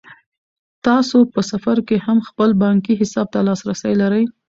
تاسو 0.87 1.17
په 1.33 1.41
سفر 1.51 1.77
کې 1.87 1.97
هم 2.05 2.17
خپل 2.27 2.49
بانکي 2.63 2.93
حساب 3.01 3.27
ته 3.33 3.39
لاسرسی 3.47 3.93
لرئ. 4.01 4.23